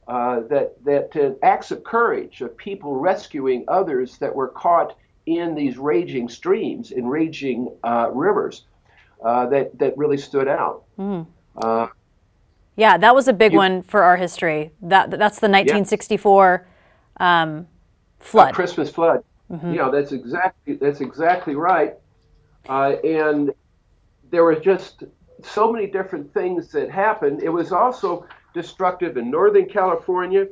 [0.08, 5.54] uh, that that uh, acts of courage of people rescuing others that were caught in
[5.54, 8.64] these raging streams, in raging uh, rivers,
[9.24, 10.84] uh, that that really stood out.
[10.98, 11.26] Mm.
[12.76, 14.72] yeah, that was a big you, one for our history.
[14.82, 16.66] That that's the 1964
[17.18, 17.42] yeah.
[17.42, 17.66] um,
[18.20, 19.24] flood, Christmas flood.
[19.50, 19.74] Mm-hmm.
[19.74, 21.94] Yeah, that's exactly that's exactly right.
[22.68, 23.52] Uh, and
[24.30, 25.04] there were just
[25.42, 27.42] so many different things that happened.
[27.42, 30.46] It was also destructive in Northern California,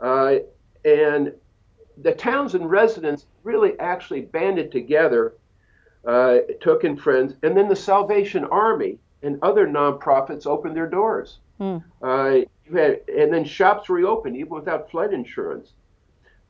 [0.00, 0.36] uh,
[0.84, 1.32] and
[2.02, 5.34] the towns and residents really actually banded together,
[6.06, 11.38] uh, took in friends, and then the Salvation Army and other nonprofits opened their doors.
[11.58, 11.78] Hmm.
[12.02, 12.40] Uh,
[12.72, 15.72] had, and then shops reopened even without flood insurance.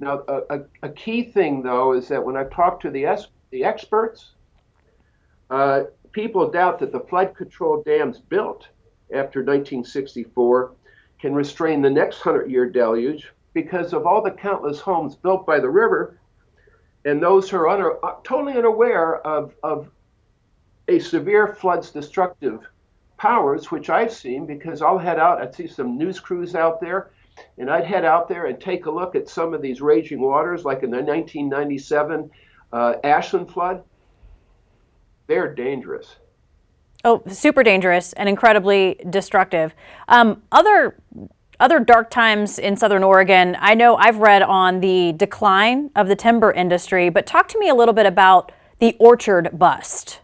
[0.00, 3.28] Now, a, a, a, key thing though is that when I talk to the, es-
[3.50, 4.32] the experts,
[5.50, 8.68] uh, people doubt that the flood control dams built
[9.14, 10.72] after 1964
[11.20, 15.58] can restrain the next hundred year deluge because of all the countless homes built by
[15.58, 16.18] the river
[17.04, 19.88] and those who are under, uh, totally unaware of, of
[20.88, 22.66] a severe flood's destructive
[23.16, 27.10] powers, which I've seen because I'll head out, I'd see some news crews out there,
[27.56, 30.64] and I'd head out there and take a look at some of these raging waters,
[30.64, 32.30] like in the 1997
[32.72, 33.82] uh, Ashland flood
[35.28, 36.16] they're dangerous.
[37.04, 39.74] Oh, super dangerous and incredibly destructive.
[40.08, 40.96] Um, other
[41.60, 43.56] other dark times in Southern Oregon.
[43.58, 47.68] I know I've read on the decline of the timber industry, but talk to me
[47.68, 50.20] a little bit about the orchard bust.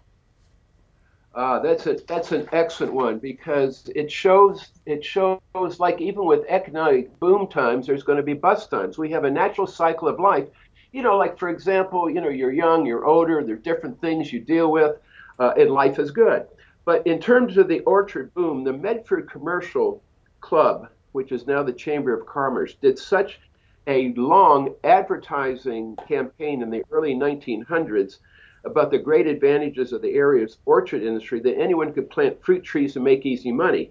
[1.34, 5.40] Uh, that's a that's an excellent one because it shows it shows
[5.78, 8.98] like even with economic boom times, there's going to be bust times.
[8.98, 10.46] We have a natural cycle of life,
[10.92, 14.38] you know, like for example, you know, you're young, you're older, there's different things you
[14.38, 14.98] deal with,
[15.40, 16.46] uh, and life is good.
[16.84, 20.02] But in terms of the orchard boom, the Medford Commercial
[20.40, 23.40] Club, which is now the Chamber of Commerce, did such
[23.86, 28.18] a long advertising campaign in the early 1900s
[28.64, 32.96] about the great advantages of the area's orchard industry that anyone could plant fruit trees
[32.96, 33.90] and make easy money.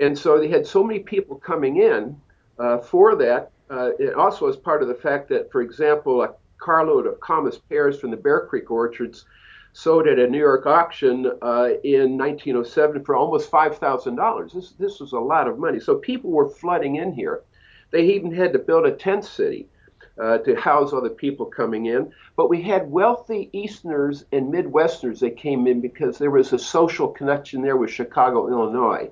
[0.00, 2.20] And so they had so many people coming in
[2.58, 6.34] uh, for that uh, it also is part of the fact that, for example, a
[6.58, 9.24] carload of Comice pears from the Bear Creek orchards
[9.76, 14.52] sold at a New York auction uh, in 1907 for almost $5,000.
[14.54, 15.80] This, this was a lot of money.
[15.80, 17.42] So people were flooding in here.
[17.90, 19.68] They even had to build a tent city
[20.18, 22.10] uh, to house all the people coming in.
[22.36, 27.08] But we had wealthy Easterners and Midwesterners that came in because there was a social
[27.08, 29.10] connection there with Chicago, Illinois.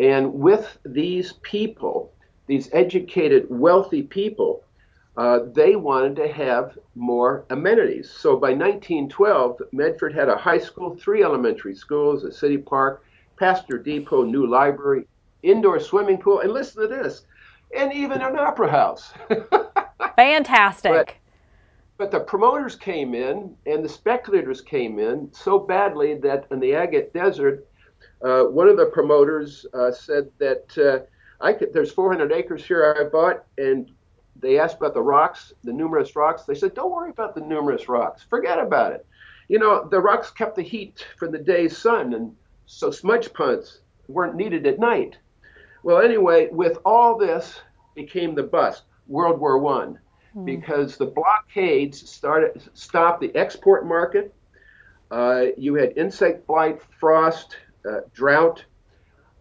[0.00, 2.12] And with these people,
[2.48, 4.64] these educated, wealthy people,
[5.16, 8.10] uh, they wanted to have more amenities.
[8.10, 13.02] So by 1912, Medford had a high school, three elementary schools, a city park,
[13.38, 15.06] passenger depot, new library,
[15.42, 17.24] indoor swimming pool, and listen to this,
[17.74, 19.12] and even an opera house.
[20.16, 20.92] Fantastic.
[20.92, 21.14] But,
[21.96, 26.74] but the promoters came in and the speculators came in so badly that in the
[26.74, 27.66] Agate Desert,
[28.22, 31.06] uh, one of the promoters uh, said that uh,
[31.44, 33.90] I could, there's 400 acres here I bought, and
[34.40, 36.42] they asked about the rocks, the numerous rocks.
[36.44, 38.22] They said, don't worry about the numerous rocks.
[38.28, 39.06] Forget about it.
[39.48, 42.34] You know, the rocks kept the heat from the day's sun, and
[42.66, 45.18] so smudge pots weren't needed at night.
[45.82, 47.60] Well, anyway, with all this
[47.94, 49.98] became the bust, World War One,
[50.36, 50.44] mm.
[50.44, 54.34] because the blockades started stopped the export market.
[55.12, 57.56] Uh, you had insect blight, frost,
[57.88, 58.64] uh, drought,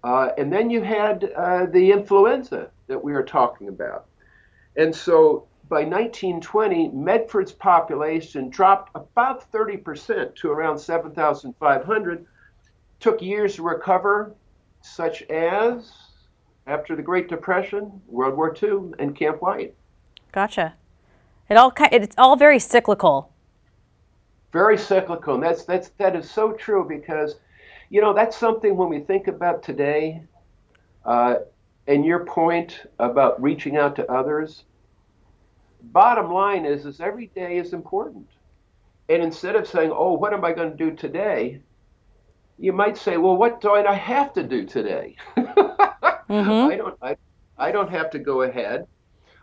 [0.03, 4.05] uh, and then you had uh, the influenza that we are talking about.
[4.77, 12.25] And so by 1920, Medford's population dropped about 30% to around 7,500.
[12.99, 14.35] Took years to recover,
[14.81, 15.91] such as
[16.67, 19.75] after the Great Depression, World War II, and Camp White.
[20.31, 20.75] Gotcha.
[21.49, 23.31] It all it's all very cyclical.
[24.51, 27.35] Very cyclical, and that's that's that is so true because
[27.89, 30.23] you know, that's something when we think about today,
[31.05, 31.35] uh,
[31.87, 34.63] and your point about reaching out to others,
[35.81, 38.27] bottom line is, is every day is important.
[39.07, 41.61] And instead of saying, oh, what am I going to do today?
[42.57, 45.15] You might say, well, what do I have to do today?
[45.37, 46.71] mm-hmm.
[46.71, 47.17] I don't, I,
[47.57, 48.87] I don't have to go ahead.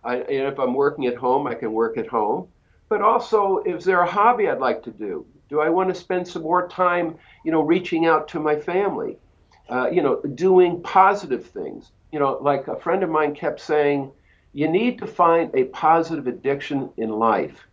[0.02, 2.48] I, and if I'm working at home, I can work at home.
[2.88, 5.24] But also, is there a hobby I'd like to do?
[5.48, 9.18] Do I want to spend some more time, you know, reaching out to my family?
[9.68, 11.92] Uh, you know, doing positive things.
[12.12, 14.12] You know, like a friend of mine kept saying,
[14.52, 17.66] you need to find a positive addiction in life,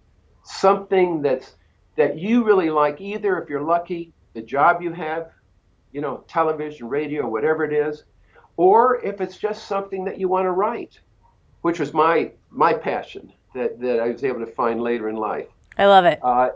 [0.44, 1.56] something that's
[1.98, 5.32] that you really like, either if you're lucky, the job you have,
[5.92, 8.06] you know, television, radio, whatever it is,
[8.56, 11.00] or if it's just something that you want to write,
[11.62, 15.48] which was my my passion that, that I was able to find later in life.
[15.78, 16.20] I love it.
[16.24, 16.50] Uh,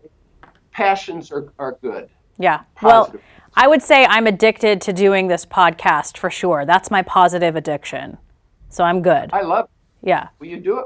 [0.71, 2.09] passions are, are good.
[2.37, 2.63] Yeah.
[2.75, 3.21] Positive.
[3.21, 6.65] Well, I would say I'm addicted to doing this podcast for sure.
[6.65, 8.17] That's my positive addiction.
[8.69, 9.29] So I'm good.
[9.31, 10.07] I love it.
[10.09, 10.29] Yeah.
[10.39, 10.85] Well, you do it.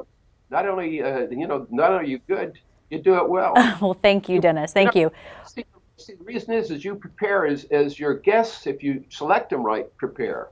[0.50, 2.60] Not only, uh, you know, not only are you good,
[2.90, 3.54] you do it well.
[3.82, 4.74] well, thank you, Dennis.
[4.74, 5.12] Thank you.
[5.46, 5.66] See,
[5.98, 9.64] see, the reason is, is you prepare as, as your guests, if you select them
[9.64, 10.50] right, prepare.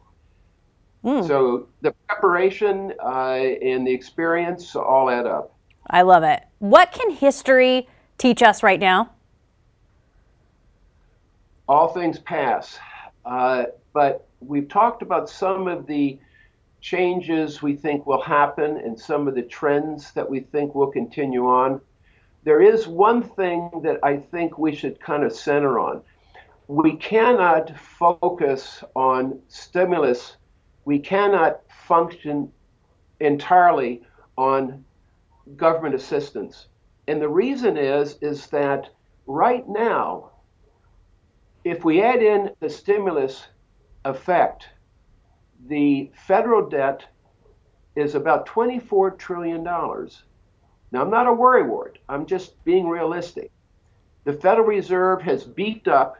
[1.04, 1.28] Mm.
[1.28, 5.54] So the preparation uh, and the experience all add up.
[5.88, 6.44] I love it.
[6.60, 7.88] What can history
[8.18, 9.12] teach us right now?
[11.68, 12.80] All things pass.
[13.26, 16.20] Uh, but we've talked about some of the
[16.82, 21.48] changes we think will happen and some of the trends that we think will continue
[21.48, 21.82] on.
[22.44, 26.04] There is one thing that I think we should kind of center on.
[26.68, 30.38] We cannot focus on stimulus
[30.86, 32.52] we cannot function
[33.20, 34.04] entirely
[34.38, 34.86] on
[35.58, 36.68] government assistance.
[37.08, 38.90] And the reason is is that
[39.26, 40.32] right now,
[41.66, 43.48] if we add in the stimulus
[44.06, 44.70] effect,
[45.68, 47.04] the federal debt
[47.96, 49.64] is about $24 trillion.
[49.64, 51.96] Now, I'm not a worrywart.
[52.08, 53.52] I'm just being realistic.
[54.26, 56.18] The Federal Reserve has beefed up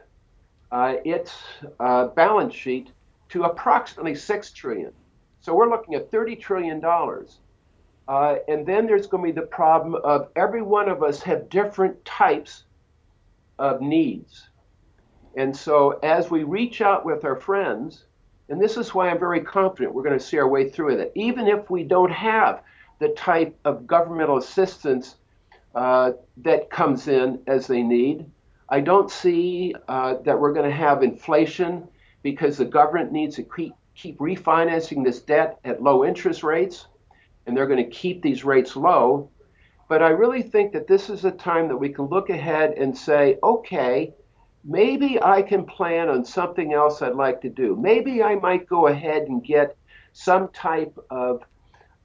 [0.72, 1.32] uh, its
[1.78, 2.90] uh, balance sheet
[3.28, 4.92] to approximately 6 trillion.
[5.40, 7.38] So we're looking at 30 trillion dollars.
[8.08, 11.48] Uh, and then there's going to be the problem of every one of us have
[11.48, 12.64] different types
[13.58, 14.48] of needs.
[15.36, 18.04] And so as we reach out with our friends,
[18.48, 21.12] and this is why I'm very confident we're going to see our way through it,
[21.14, 22.62] even if we don't have
[22.98, 25.16] the type of governmental assistance
[25.74, 28.24] uh, that comes in as they need,
[28.68, 31.86] I don't see uh, that we're going to have inflation
[32.22, 36.86] because the government needs to keep, keep refinancing this debt at low interest rates,
[37.46, 39.30] and they're going to keep these rates low.
[39.88, 42.96] But I really think that this is a time that we can look ahead and
[42.96, 44.14] say, okay,
[44.66, 47.76] maybe I can plan on something else I'd like to do.
[47.76, 49.76] Maybe I might go ahead and get
[50.12, 51.42] some type of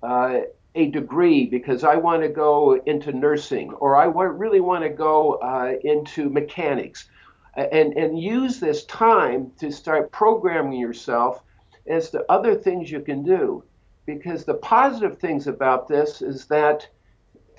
[0.03, 0.41] uh,
[0.75, 4.89] a degree because I want to go into nursing or I want, really want to
[4.89, 7.09] go uh, into mechanics
[7.55, 11.43] and, and use this time to start programming yourself
[11.87, 13.63] as to other things you can do.
[14.05, 16.87] Because the positive things about this is that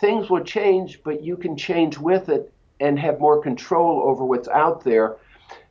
[0.00, 4.48] things will change, but you can change with it and have more control over what's
[4.48, 5.16] out there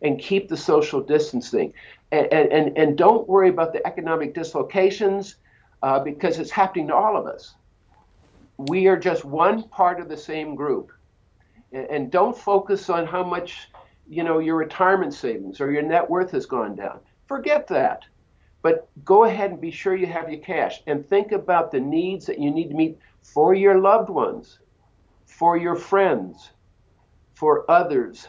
[0.01, 1.74] and keep the social distancing.
[2.12, 5.36] And, and, and don't worry about the economic dislocations
[5.84, 7.55] uh, because it's happening to all of us.
[8.57, 10.91] We are just one part of the same group.
[11.72, 13.70] And, and don't focus on how much
[14.12, 16.99] you know, your retirement savings or your net worth has gone down.
[17.28, 18.03] Forget that.
[18.62, 22.26] But go ahead and be sure you have your cash and think about the needs
[22.26, 24.59] that you need to meet for your loved ones,
[25.26, 26.51] for your friends,
[27.42, 28.28] for others.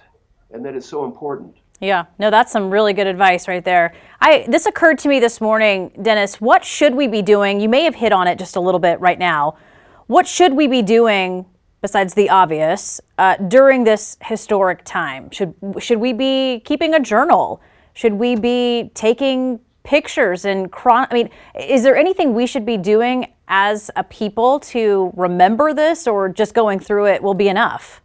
[0.53, 1.55] And that is so important.
[1.81, 3.93] Yeah, no, that's some really good advice right there.
[4.23, 6.41] I this occurred to me this morning, Dennis.
[6.41, 7.61] What should we be doing?
[7.61, 9.59] You may have hit on it just a little bit right now.
[10.07, 11.45] What should we be doing
[11.83, 15.31] besides the obvious, uh, during this historic time?
[15.31, 17.61] Should should we be keeping a journal?
[17.93, 22.79] Should we be taking pictures and chron- I mean, is there anything we should be
[22.79, 28.02] doing as a people to remember this, or just going through it will be enough?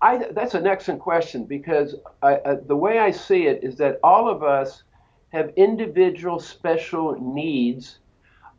[0.00, 3.98] I, that's an excellent question because I, uh, the way I see it is that
[4.02, 4.84] all of us
[5.32, 7.98] have individual special needs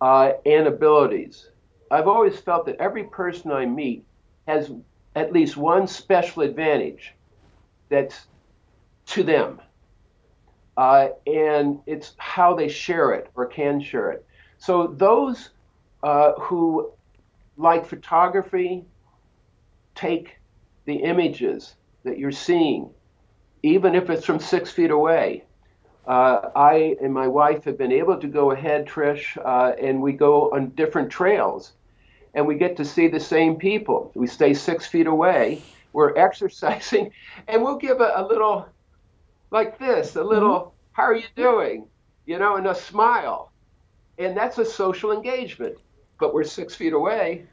[0.02, 1.50] uh, and abilities.
[1.92, 4.06] I've always felt that every person I meet
[4.48, 4.72] has
[5.16, 7.16] at least one special advantage
[7.90, 8.28] that's
[9.08, 9.62] to them.
[10.78, 14.26] Uh, and it's how they share it or can share it.
[14.60, 15.50] So those
[16.04, 16.92] uh, who
[17.58, 18.86] like photography
[19.96, 20.39] take
[20.90, 22.90] the images that you're seeing,
[23.62, 25.44] even if it's from six feet away,
[26.08, 30.14] uh, I and my wife have been able to go ahead, Trish, uh, and we
[30.14, 31.74] go on different trails,
[32.34, 34.12] and we get to see the same people.
[34.16, 35.62] We stay six feet away.
[35.94, 37.12] We're exercising,
[37.48, 38.68] and we'll give a, a little,
[39.52, 40.70] like this, a little, mm-hmm.
[40.94, 41.88] "How are you doing?"
[42.26, 43.52] You know, and a smile,
[44.18, 45.78] and that's a social engagement.
[46.20, 47.46] But we're six feet away,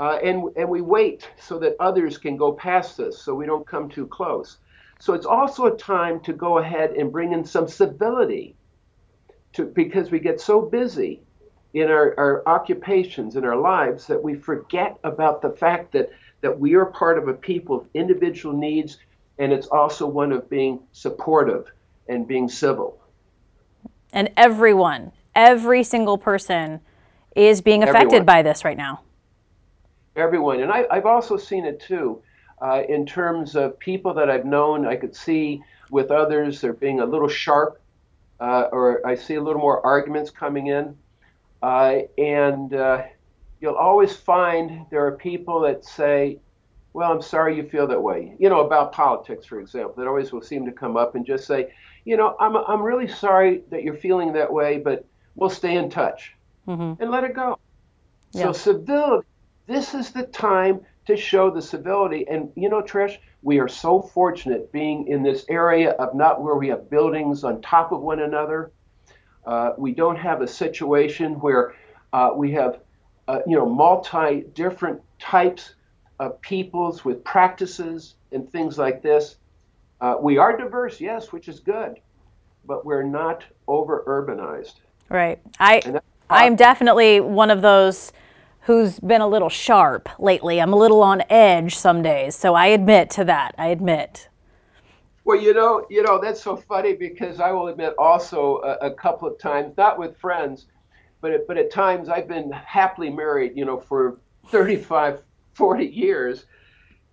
[0.00, 3.66] uh, and and we wait so that others can go past us, so we don't
[3.66, 4.56] come too close.
[4.98, 8.56] So it's also a time to go ahead and bring in some civility
[9.52, 11.22] to, because we get so busy
[11.72, 16.58] in our, our occupations, in our lives, that we forget about the fact that that
[16.58, 18.98] we are part of a people of individual needs,
[19.38, 21.70] and it's also one of being supportive
[22.08, 22.98] and being civil.
[24.14, 26.80] And everyone, every single person
[27.36, 28.24] is being affected Everyone.
[28.24, 29.02] by this right now.
[30.16, 30.60] Everyone.
[30.60, 32.22] And I, I've also seen it too
[32.60, 34.86] uh, in terms of people that I've known.
[34.86, 37.80] I could see with others, they're being a little sharp,
[38.40, 40.96] uh, or I see a little more arguments coming in.
[41.62, 43.04] Uh, and uh,
[43.60, 46.38] you'll always find there are people that say,
[46.92, 48.34] well, I'm sorry you feel that way.
[48.38, 51.46] You know, about politics, for example, that always will seem to come up and just
[51.46, 51.72] say,
[52.04, 55.06] you know, I'm, I'm really sorry that you're feeling that way, but
[55.36, 56.34] we'll stay in touch
[56.68, 57.02] Mm-hmm.
[57.02, 57.58] and let it go.
[58.32, 58.44] Yeah.
[58.44, 59.26] So, civility,
[59.70, 62.26] this is the time to show the civility.
[62.28, 66.56] And, you know, Trish, we are so fortunate being in this area of not where
[66.56, 68.72] we have buildings on top of one another.
[69.46, 71.74] Uh, we don't have a situation where
[72.12, 72.80] uh, we have,
[73.28, 75.74] uh, you know, multi different types
[76.18, 79.36] of peoples with practices and things like this.
[80.00, 82.00] Uh, we are diverse, yes, which is good,
[82.66, 84.80] but we're not over urbanized.
[85.08, 85.40] Right.
[85.60, 88.12] I I'm definitely one of those
[88.62, 90.60] who's been a little sharp lately.
[90.60, 93.54] I'm a little on edge some days, so I admit to that.
[93.58, 94.28] I admit.
[95.24, 98.94] Well, you know, you know that's so funny because I will admit also a, a
[98.94, 100.66] couple of times, not with friends,
[101.20, 105.22] but but at times I've been happily married, you know, for 35,
[105.54, 106.46] 40 years,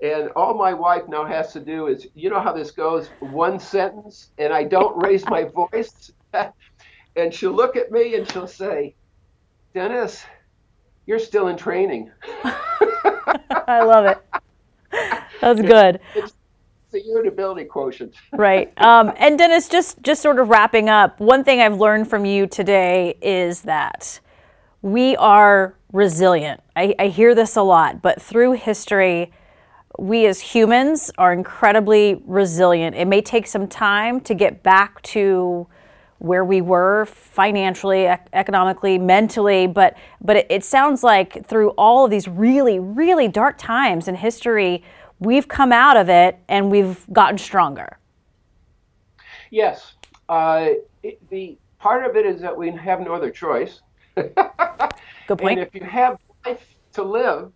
[0.01, 3.59] and all my wife now has to do is, you know how this goes, one
[3.59, 6.11] sentence, and I don't raise my voice,
[7.15, 8.95] and she'll look at me and she'll say,
[9.73, 10.23] Dennis,
[11.07, 12.11] you're still in training.
[12.43, 14.23] I love it.
[15.41, 15.99] That's good.
[16.15, 16.33] It's
[16.91, 18.13] the irritability quotient.
[18.33, 18.71] right.
[18.77, 22.45] Um, and Dennis, just just sort of wrapping up, one thing I've learned from you
[22.45, 24.19] today is that
[24.81, 26.61] we are resilient.
[26.75, 29.31] I, I hear this a lot, but through history,
[29.97, 32.95] we as humans are incredibly resilient.
[32.95, 35.67] It may take some time to get back to
[36.19, 42.05] where we were financially, ec- economically, mentally, but but it, it sounds like through all
[42.05, 44.83] of these really, really dark times in history,
[45.19, 47.97] we've come out of it and we've gotten stronger.
[49.51, 49.93] Yes.
[50.27, 50.69] Uh,
[51.03, 53.81] it, the part of it is that we have no other choice.
[54.15, 54.35] Good
[55.27, 55.59] point.
[55.59, 57.51] And if you have life to live,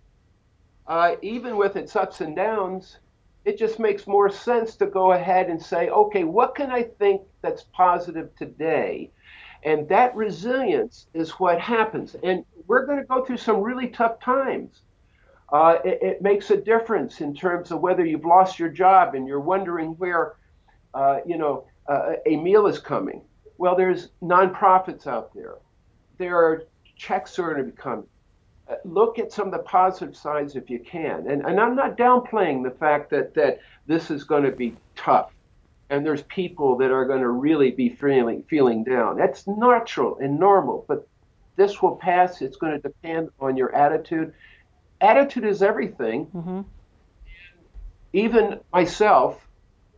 [0.87, 2.97] uh, even with its ups and downs,
[3.45, 7.21] it just makes more sense to go ahead and say, okay, what can I think
[7.41, 9.11] that's positive today?
[9.63, 12.15] And that resilience is what happens.
[12.23, 14.81] And we're going to go through some really tough times.
[15.51, 19.27] Uh, it, it makes a difference in terms of whether you've lost your job and
[19.27, 20.35] you're wondering where,
[20.93, 23.21] uh, you know, uh, a meal is coming.
[23.57, 25.55] Well, there's nonprofits out there.
[26.17, 26.63] There are
[26.95, 28.07] checks are going to be coming.
[28.85, 31.29] Look at some of the positive sides if you can.
[31.29, 35.31] And, and I'm not downplaying the fact that, that this is going to be tough.
[35.89, 39.17] And there's people that are going to really be feeling, feeling down.
[39.17, 41.07] That's natural and normal, but
[41.57, 42.41] this will pass.
[42.41, 44.33] It's going to depend on your attitude.
[45.01, 46.27] Attitude is everything.
[46.27, 46.65] Mhm.
[48.13, 49.47] Even myself,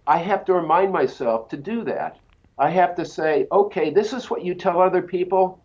[0.08, 2.18] I have to remind myself to do that.
[2.58, 5.60] I have to say, okay, this is what you tell other people.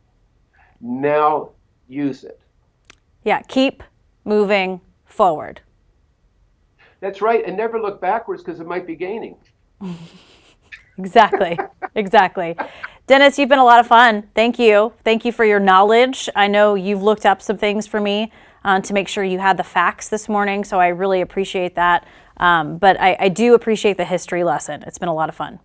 [0.80, 1.50] Now
[1.88, 2.40] use it.
[3.28, 3.82] Yeah, keep
[4.24, 5.60] moving forward.
[7.00, 7.44] That's right.
[7.46, 9.36] And never look backwards because it might be gaining.
[11.00, 11.56] Exactly.
[11.94, 12.56] exactly.
[13.06, 14.28] Dennis, you've been a lot of fun.
[14.34, 14.92] Thank you.
[15.04, 16.28] Thank you for your knowledge.
[16.34, 18.32] I know you've looked up some things for me
[18.64, 22.04] uh, to make sure you had the facts this morning, so I really appreciate that.
[22.38, 24.82] Um, but I, I do appreciate the history lesson.
[24.88, 25.60] It's been a lot of fun.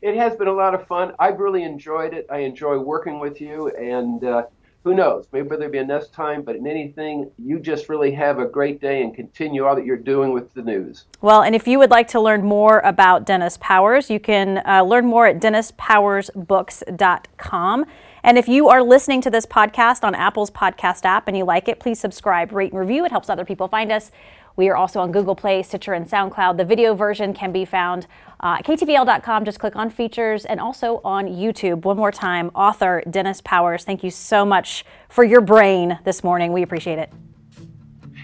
[0.00, 1.12] It has been a lot of fun.
[1.18, 2.26] I've really enjoyed it.
[2.30, 3.68] I enjoy working with you.
[3.76, 4.44] And uh,
[4.84, 6.42] who knows, maybe there'll be a next time.
[6.42, 9.96] But in anything, you just really have a great day and continue all that you're
[9.96, 11.06] doing with the news.
[11.22, 14.82] Well, and if you would like to learn more about Dennis Powers, you can uh,
[14.82, 17.86] learn more at dennispowersbooks.com.
[18.22, 21.68] And if you are listening to this podcast on Apple's podcast app and you like
[21.68, 23.04] it, please subscribe, rate, and review.
[23.04, 24.10] It helps other people find us.
[24.56, 26.56] We are also on Google Play, Stitcher, and SoundCloud.
[26.56, 28.06] The video version can be found
[28.40, 29.44] uh, at ktvl.com.
[29.44, 31.82] Just click on features and also on YouTube.
[31.82, 36.52] One more time, author Dennis Powers, thank you so much for your brain this morning.
[36.52, 37.12] We appreciate it.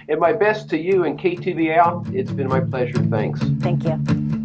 [0.08, 2.14] And my best to you and KTVL.
[2.14, 2.98] It's been my pleasure.
[3.04, 3.40] Thanks.
[3.60, 4.39] Thank you.